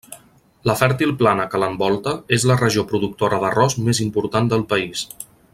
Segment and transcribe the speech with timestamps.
[0.69, 5.09] La fèrtil plana que l'envolta és la regió productora d'arròs més important del país.